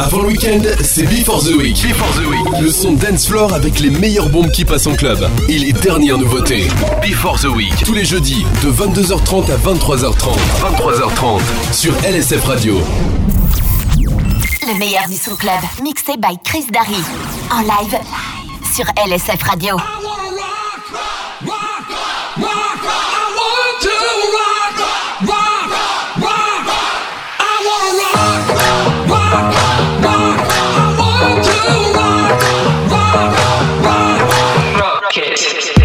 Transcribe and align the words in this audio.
Avant 0.00 0.22
le 0.22 0.28
week-end, 0.28 0.62
c'est 0.82 1.02
Before 1.02 1.44
the 1.44 1.54
Week. 1.56 1.76
Before 1.86 2.08
the 2.14 2.26
Week. 2.26 2.62
Le 2.62 2.70
son 2.70 2.92
dance 2.92 3.26
floor 3.26 3.52
avec 3.52 3.80
les 3.80 3.90
meilleures 3.90 4.30
bombes 4.30 4.50
qui 4.50 4.64
passent 4.64 4.86
en 4.86 4.94
club. 4.94 5.18
Et 5.46 5.58
les 5.58 5.74
dernières 5.74 6.16
nouveautés. 6.16 6.68
Before 7.02 7.38
the 7.38 7.44
Week. 7.54 7.74
Tous 7.84 7.92
les 7.92 8.06
jeudis, 8.06 8.46
de 8.62 8.70
22h30 8.70 9.52
à 9.52 9.58
23h30. 9.58 10.38
23h30. 10.62 11.40
Sur 11.74 11.92
LSF 12.02 12.42
Radio. 12.44 12.80
Le 13.98 14.78
meilleur 14.78 15.06
du 15.06 15.16
son 15.16 15.36
club. 15.36 15.60
Mixé 15.82 16.16
by 16.16 16.38
Chris 16.42 16.64
Darry. 16.72 17.02
En 17.52 17.60
live. 17.60 17.98
Sur 18.74 18.86
LSF 19.06 19.42
Radio. 19.42 19.76
Rocket. 35.16 35.79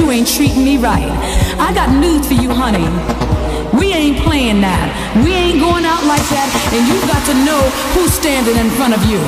you 0.00 0.10
ain't 0.10 0.26
treating 0.26 0.64
me 0.64 0.78
right. 0.78 1.12
I 1.60 1.74
got 1.74 1.92
news 1.92 2.26
for 2.26 2.32
you, 2.32 2.48
honey. 2.48 2.88
We 3.76 3.92
ain't 3.92 4.24
playing 4.24 4.64
that. 4.64 4.88
We 5.22 5.30
ain't 5.30 5.60
going 5.60 5.84
out 5.84 6.02
like 6.08 6.24
that, 6.32 6.48
and 6.72 6.82
you 6.88 6.96
got 7.04 7.22
to 7.28 7.34
know 7.44 7.60
who's 7.92 8.10
standing 8.10 8.56
in 8.56 8.72
front 8.74 8.96
of 8.96 9.04
you. 9.04 9.20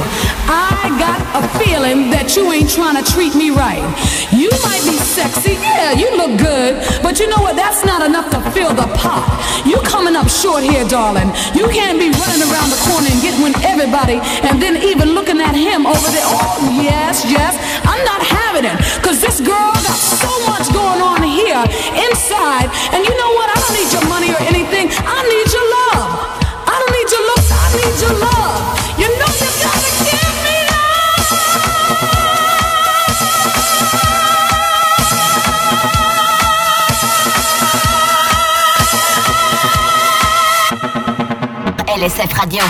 I 0.48 0.88
got 0.96 1.20
a 1.36 1.44
feeling 1.60 2.08
that 2.10 2.34
you 2.34 2.50
ain't 2.50 2.72
trying 2.72 2.96
to 2.96 3.04
treat 3.04 3.36
me 3.36 3.52
right. 3.52 3.84
You 4.32 4.48
might 4.64 4.82
be 4.88 4.96
sexy, 4.96 5.60
yeah, 5.60 5.92
you 5.92 6.08
look 6.16 6.40
good, 6.40 6.80
but 7.04 7.20
you 7.20 7.28
know 7.28 7.38
what? 7.44 7.54
That's 7.54 7.84
not 7.84 8.00
enough 8.02 8.32
to 8.32 8.40
fill 8.50 8.72
the 8.72 8.88
pot. 8.96 9.28
You 9.68 9.76
coming 9.84 10.16
up 10.16 10.26
short 10.26 10.64
here, 10.64 10.88
darling. 10.88 11.30
You 11.52 11.68
can't 11.68 12.00
be 12.00 12.10
running 12.10 12.42
around 12.48 12.72
the 12.72 12.80
corner 12.88 13.12
and 13.12 13.20
getting 13.20 13.44
with 13.44 13.60
everybody, 13.62 14.18
and 14.48 14.56
then 14.56 14.80
even 14.80 15.12
looking 15.12 15.38
at 15.38 15.54
him 15.54 15.86
over 15.86 16.08
there. 16.10 16.26
Oh, 16.26 16.58
yes, 16.80 17.22
yes, 17.28 17.60
I'm 17.84 18.02
not 18.08 18.24
having 18.24 18.41
it, 18.64 18.76
cause 19.02 19.20
this 19.20 19.40
girl 19.40 19.72
got 19.72 19.98
so 19.98 20.30
much 20.46 20.66
going 20.72 21.02
on 21.02 21.22
here 21.22 21.62
inside, 21.94 22.68
and 22.92 23.04
you 23.04 23.14
know 23.16 23.30
what? 23.34 23.48
I 23.50 23.56
don't 23.60 23.74
need 23.74 23.92
your 23.92 24.06
money 24.08 24.30
or 24.30 24.40
anything. 24.46 24.88
I 24.90 25.22
need 25.26 25.48
your 25.52 25.66
love. 25.76 26.10
I 26.66 26.74
don't 26.80 26.92
need 26.96 27.10
your 27.10 27.24
looks. 27.30 27.50
I 27.50 27.66
need 27.78 27.96
your 28.00 28.14
love. 28.18 28.62
You 28.98 29.08
know 29.18 29.30
you 29.42 29.50
gotta 29.62 29.90
give 30.06 30.34
me 30.46 30.56
love. 30.70 31.26
LSF 41.98 42.32
Radio. 42.38 42.64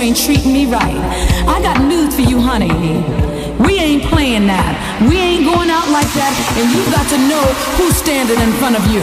Ain't 0.00 0.16
treating 0.16 0.52
me 0.52 0.66
right. 0.66 0.98
I 1.46 1.60
got 1.62 1.82
news 1.84 2.14
for 2.14 2.22
you, 2.22 2.40
honey. 2.40 2.70
We 3.58 3.78
ain't 3.78 4.04
playing 4.06 4.46
that. 4.46 4.78
We 5.02 5.18
ain't 5.18 5.42
going 5.42 5.70
out 5.70 5.90
like 5.90 6.06
that, 6.14 6.34
and 6.58 6.70
you 6.70 6.82
got 6.94 7.06
to 7.10 7.18
know 7.26 7.42
who's 7.74 7.98
standing 7.98 8.38
in 8.38 8.54
front 8.62 8.78
of 8.78 8.86
you. 8.86 9.02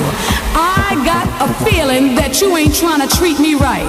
I 0.56 0.96
got 1.04 1.28
a 1.44 1.52
feeling 1.68 2.16
that 2.16 2.40
you 2.40 2.56
ain't 2.56 2.72
trying 2.72 3.04
to 3.04 3.10
treat 3.12 3.36
me 3.40 3.60
right. 3.60 3.84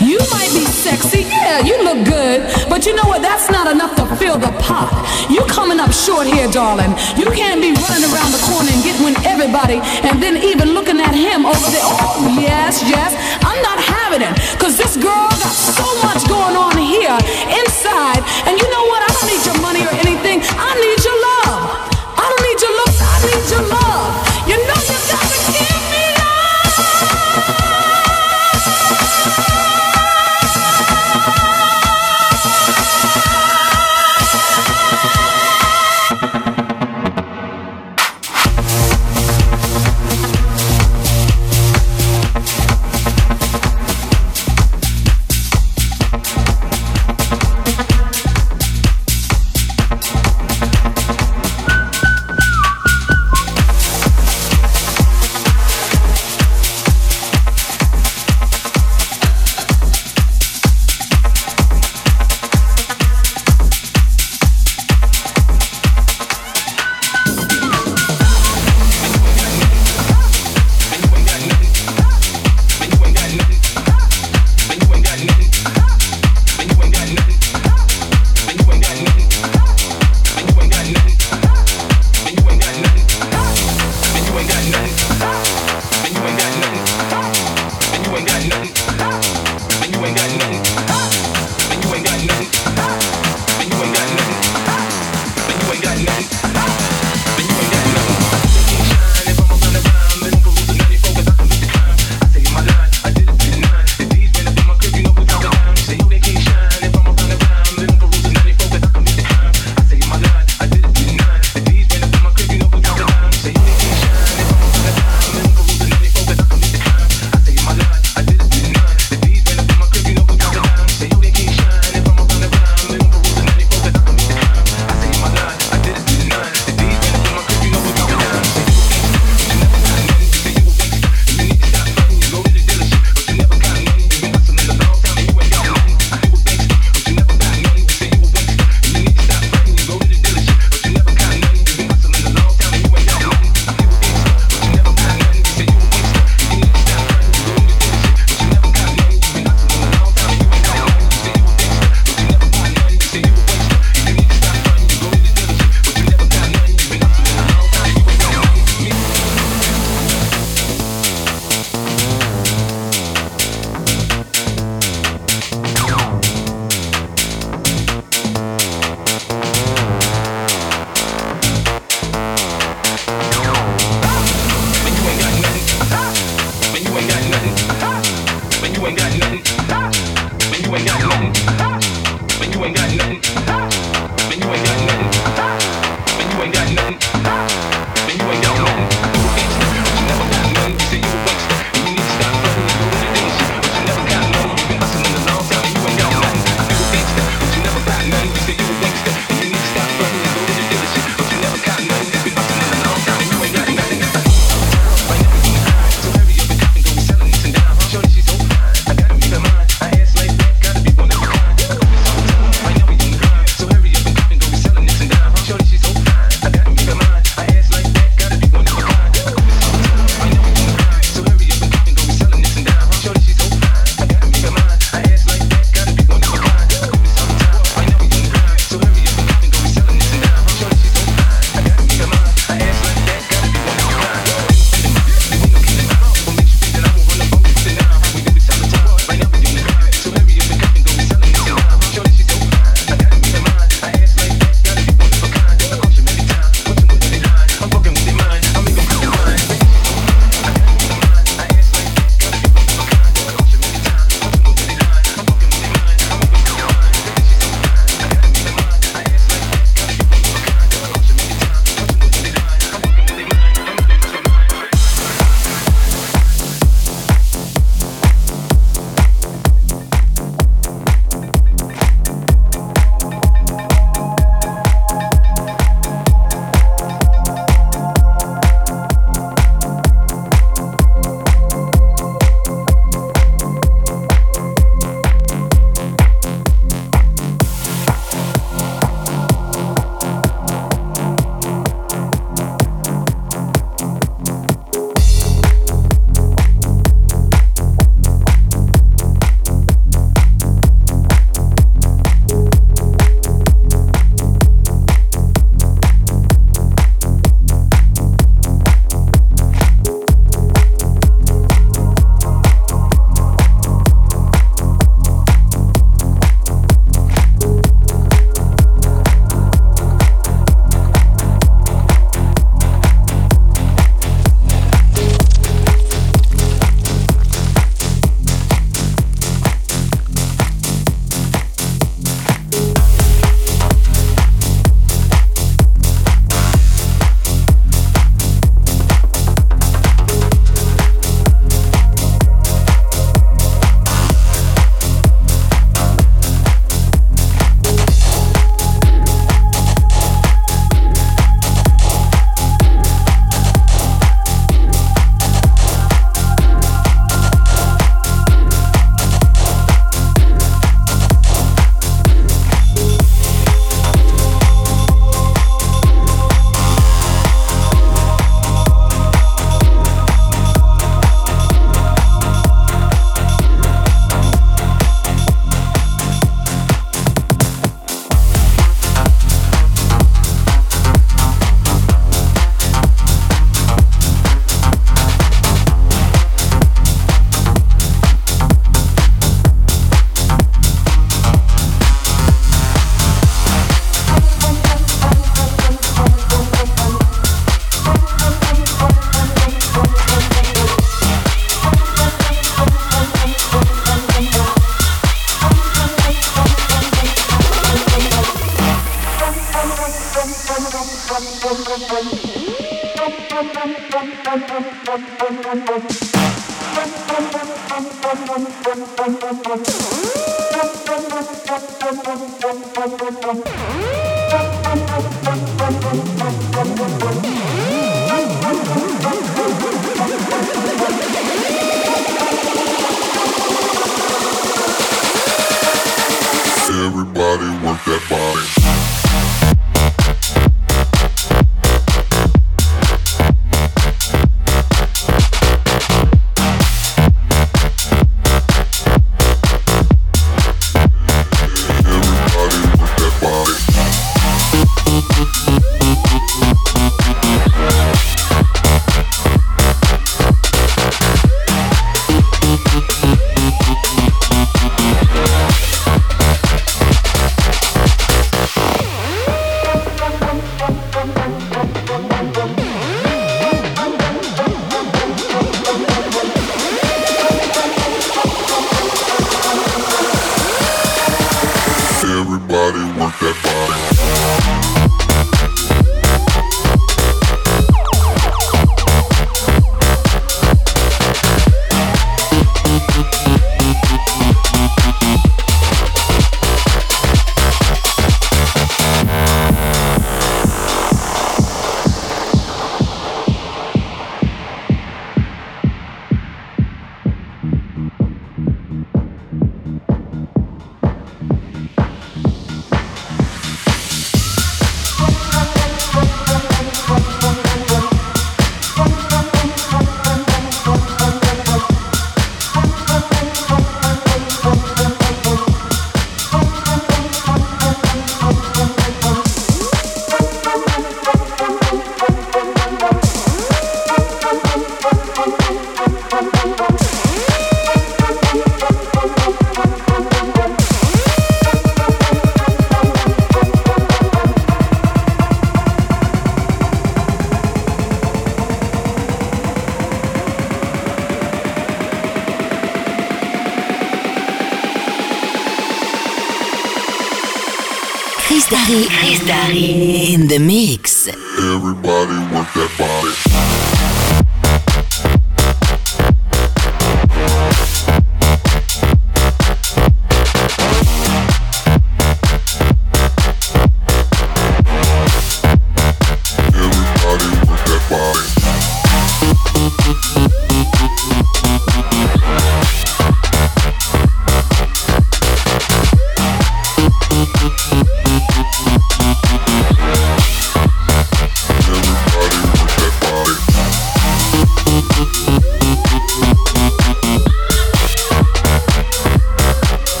You 0.00 0.20
might 0.28 0.52
be 0.52 0.68
sexy, 0.68 1.24
yeah, 1.24 1.64
you 1.64 1.80
look 1.80 2.04
good, 2.04 2.44
but 2.68 2.84
you 2.84 2.92
know 2.92 3.08
what? 3.08 3.24
That's 3.24 3.48
not 3.48 3.64
enough 3.68 3.96
to 3.96 4.04
fill 4.20 4.36
the 4.36 4.52
pot. 4.60 4.92
You 5.32 5.40
coming 5.48 5.80
up 5.80 5.92
short 5.92 6.28
here, 6.28 6.48
darling. 6.52 6.92
You 7.16 7.28
can't 7.32 7.60
be 7.64 7.72
running 7.72 8.04
around 8.12 8.32
the 8.36 8.42
corner 8.44 8.68
and 8.68 8.84
getting 8.84 9.04
with 9.04 9.16
everybody, 9.24 9.80
and 10.04 10.20
then 10.20 10.36
even 10.36 10.76
looking 10.76 11.00
at 11.00 11.16
him 11.16 11.48
over 11.48 11.68
there. 11.72 11.84
Oh, 11.84 12.28
yes, 12.36 12.84
yes. 12.84 13.16
I'm 13.40 13.60
not 13.64 13.80
having 14.10 14.26
it, 14.26 14.58
cause 14.58 14.76
this 14.76 14.96
girl 14.96 15.28
got 15.28 15.54
so 15.54 15.84
much 16.02 16.26
going 16.28 16.56
on 16.56 16.76
here 16.76 17.16
inside, 17.62 18.22
and 18.46 18.58
you 18.58 18.68
know 18.70 18.84
what? 18.86 19.02
I 19.02 19.08
don't 19.14 19.28
need 19.30 19.44
your 19.46 19.60
money 19.60 19.82
or 19.84 19.90
anything. 19.90 20.19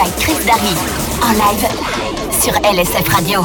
by 0.00 0.10
Chris 0.18 0.46
Darry 0.46 0.74
en 1.22 1.32
live 1.32 1.68
sur 2.40 2.54
LSF 2.62 3.06
Radio. 3.08 3.44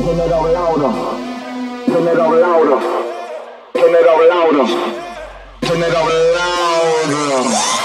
Turn 0.00 0.18
it 0.18 0.32
up 0.32 0.42
louder. 0.42 0.92
Turn 1.84 2.08
it 2.08 2.18
up 2.18 2.32
louder. 2.32 2.80
Turn 3.74 3.94
it 3.94 4.08
up 4.08 4.20
louder. 4.30 4.66
Turn 5.60 5.82
it 5.82 5.94
up 5.94 6.08
louder. 6.34 7.79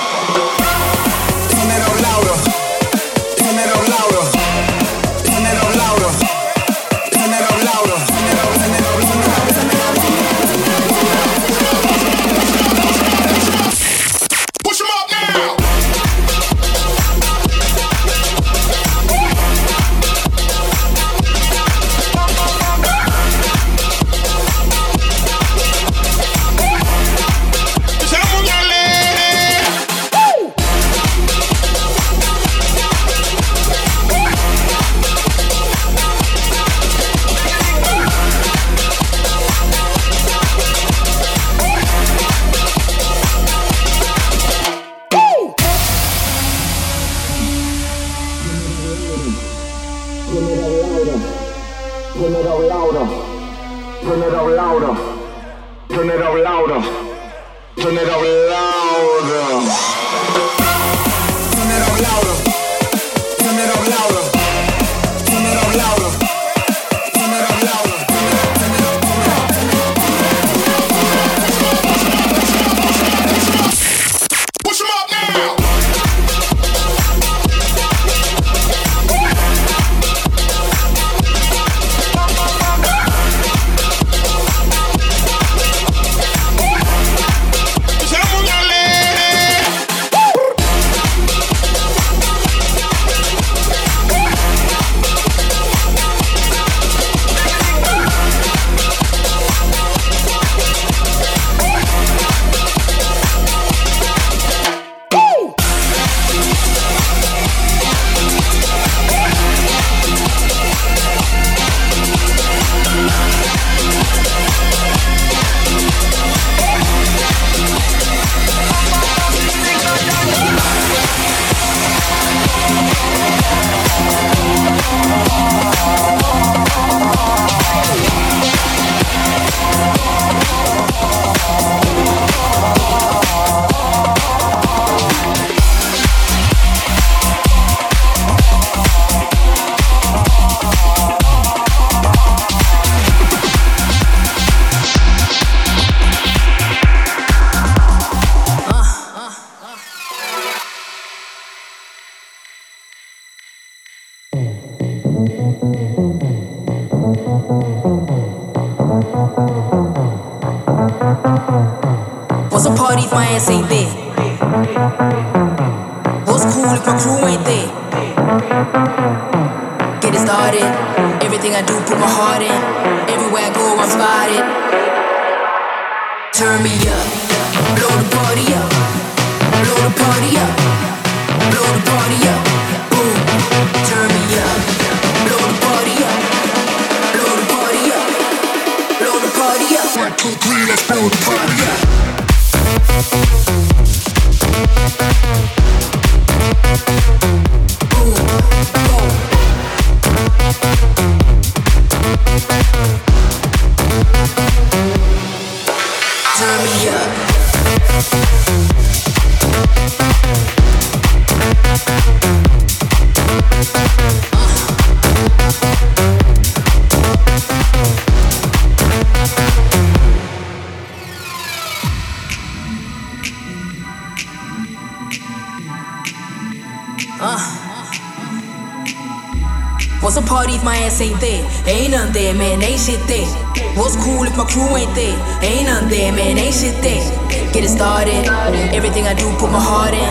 Ain't 231.02 231.20
there? 231.20 231.44
Ain't 231.68 231.92
none 231.92 232.12
there, 232.14 232.34
man, 232.34 232.62
ain't 232.62 232.80
shit 232.80 233.02
there. 233.08 233.28
What's 233.76 233.96
cool 233.96 234.24
if 234.24 234.38
my 234.38 234.46
crew 234.46 234.76
ain't 234.76 234.94
there? 234.96 235.16
Ain't 235.44 235.68
none 235.68 235.90
there, 235.90 236.12
man, 236.12 236.38
ain't 236.38 236.54
shit 236.54 236.76
there. 236.82 237.04
Get 237.52 237.64
it 237.64 237.70
started. 237.70 238.28
Everything 238.72 239.06
I 239.08 239.14
do, 239.14 239.28
put 239.40 239.52
my 239.52 239.60
heart 239.60 239.94
in. 239.94 240.08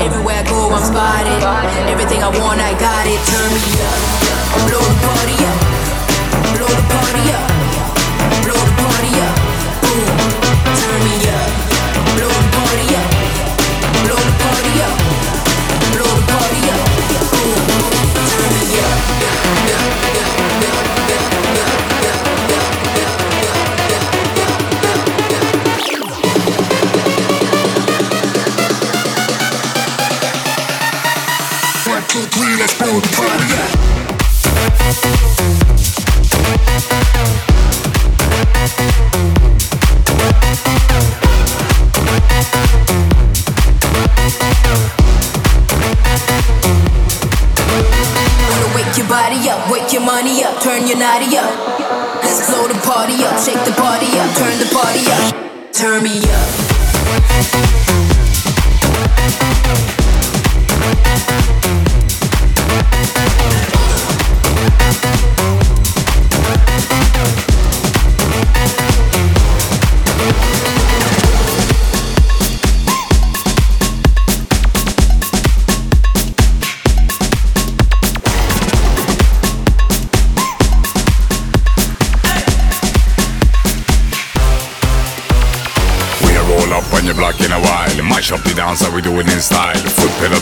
Everywhere 0.00 0.36
I 0.36 0.44
go, 0.44 0.68
I'm 0.70 0.84
spotted. 0.84 1.40
Everything 1.88 2.22
I 2.22 2.28
want, 2.28 2.60
I 2.60 2.72
got 2.78 3.06
it. 3.06 3.20
Turn 3.28 3.50
me 3.52 3.64
up. 3.80 4.00
Blow 4.68 4.84
the 4.84 4.96
party 5.04 5.36
up. 5.44 5.58
Blow 6.56 6.68
the 6.68 6.84
party 6.92 7.32
up. 7.32 7.55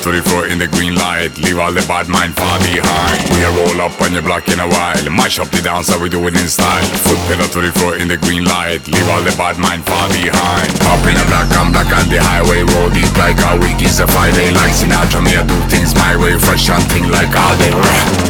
24 0.05 0.53
in 0.53 0.61
the 0.61 0.69
green 0.69 0.93
light. 0.93 1.33
Leave 1.41 1.57
all 1.57 1.73
the 1.73 1.81
bad 1.89 2.13
mind 2.13 2.37
far 2.37 2.61
behind. 2.61 3.17
We 3.33 3.41
are 3.41 3.57
roll 3.57 3.89
up 3.89 3.97
on 4.05 4.13
your 4.13 4.21
block 4.21 4.45
in 4.53 4.61
a 4.61 4.69
while. 4.69 5.01
Mash 5.09 5.41
up 5.41 5.49
the 5.49 5.65
dancer, 5.65 5.97
we 5.97 6.13
do 6.13 6.21
it 6.29 6.37
in 6.37 6.45
style. 6.45 6.85
Foot 7.09 7.17
pedal 7.25 7.49
24 7.49 8.05
in 8.05 8.13
the 8.13 8.21
green 8.21 8.45
light. 8.45 8.85
Leave 8.85 9.09
all 9.09 9.25
the 9.25 9.33
bad 9.41 9.57
mind 9.57 9.81
far 9.89 10.05
behind. 10.13 10.69
Up 10.93 11.01
in 11.09 11.17
a 11.17 11.25
black, 11.33 11.49
I'm 11.57 11.73
black 11.73 11.89
on 11.89 12.05
the 12.13 12.21
highway. 12.21 12.61
Roll 12.77 12.93
deep 12.93 13.09
like 13.17 13.41
a 13.49 13.57
week 13.57 13.81
is 13.81 13.97
a 13.97 14.05
Friday. 14.05 14.53
Like 14.53 14.77
Sinatra, 14.77 15.25
me 15.25 15.41
I 15.41 15.43
do 15.49 15.57
things 15.73 15.97
my 15.97 16.21
way. 16.21 16.37
Fresh 16.37 16.69
and 16.69 16.85
thing 16.93 17.09
like 17.09 17.33
all 17.33 17.57
day. 17.57 17.73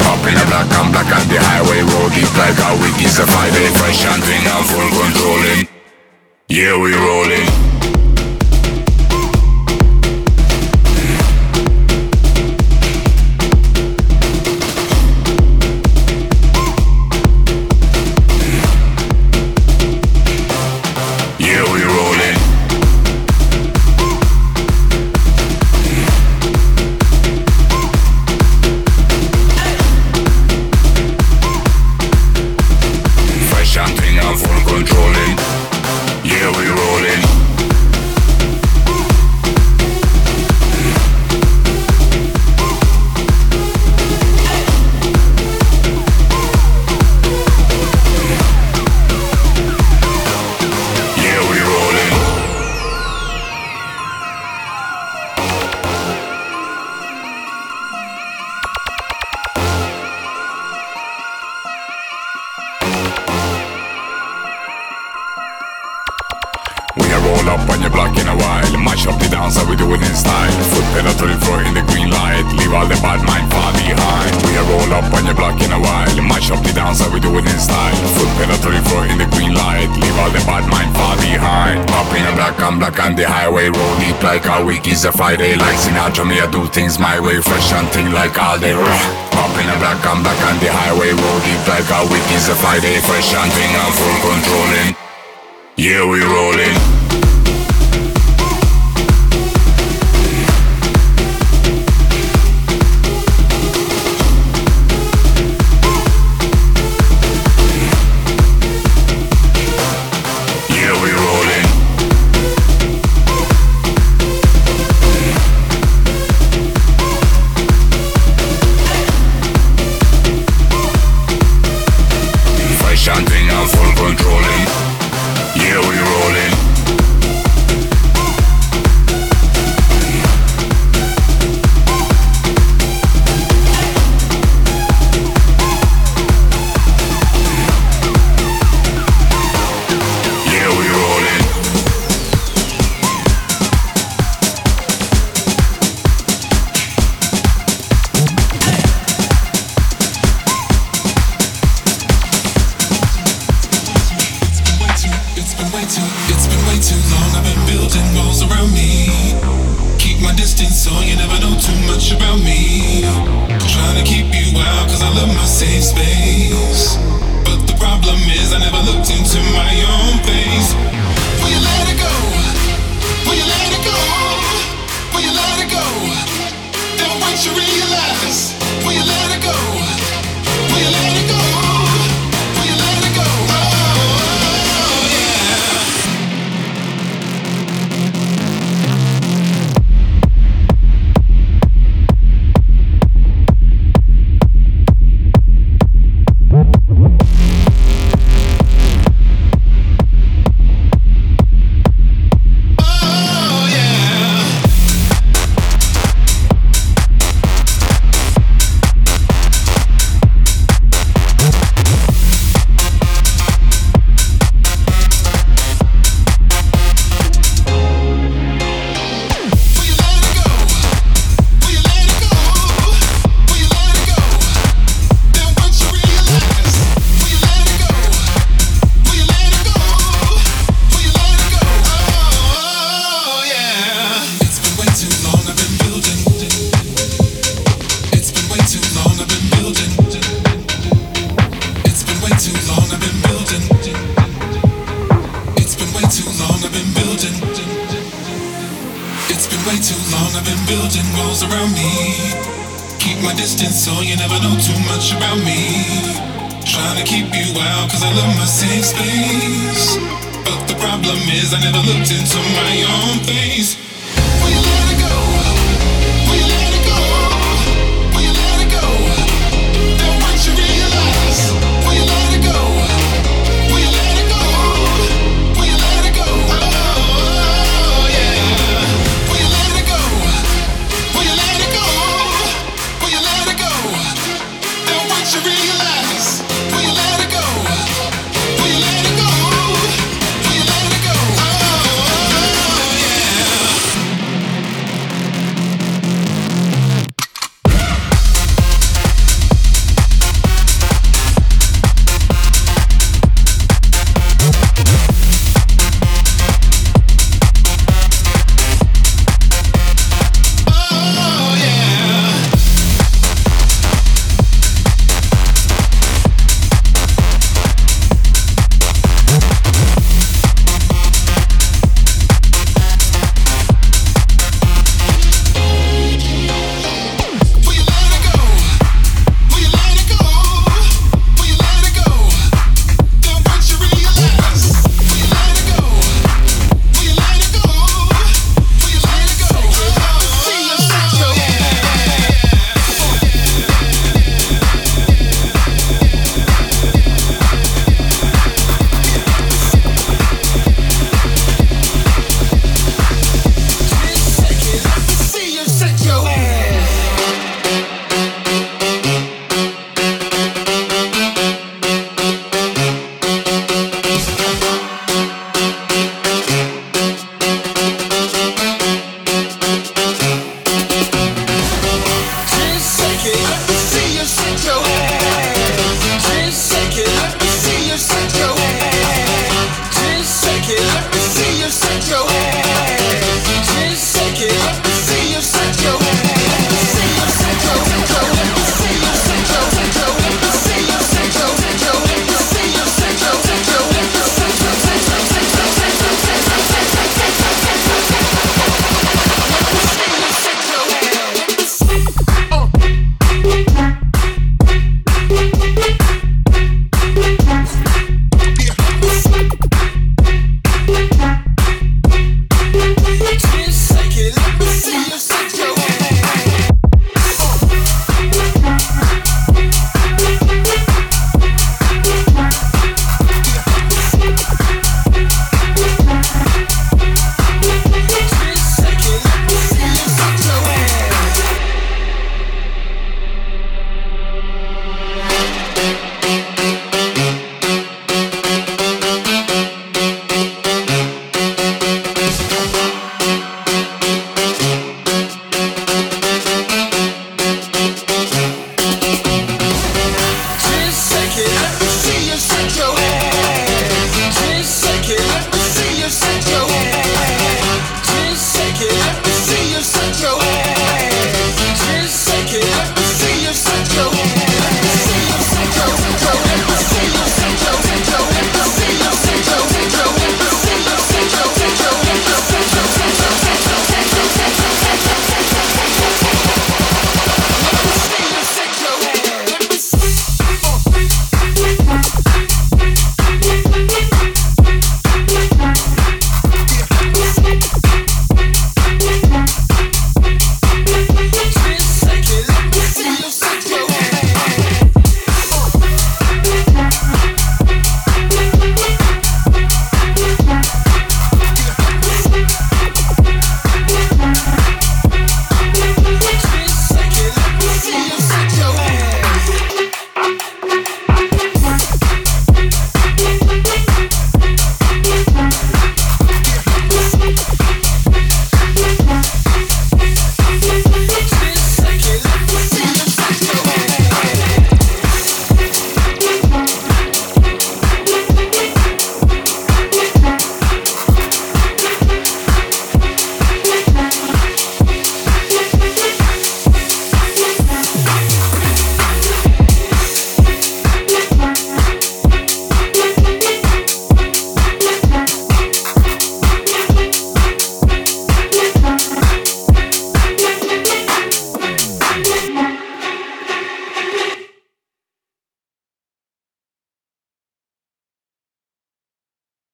Up 0.06 0.22
in 0.30 0.38
a 0.38 0.46
black, 0.46 0.70
I'm 0.78 0.94
black 0.94 1.10
on 1.10 1.26
the 1.26 1.42
highway. 1.42 1.82
Roll 1.90 2.06
deep 2.14 2.30
like 2.38 2.54
a 2.54 2.70
week 2.86 3.02
is 3.02 3.18
a 3.18 3.26
Friday. 3.26 3.66
Fresh 3.82 4.06
and 4.06 4.22
thing, 4.22 4.46
I'm 4.46 4.62
full 4.62 4.90
controlling. 4.94 5.66
Yeah, 6.46 6.78
we 6.78 6.94
rolling. 6.94 7.63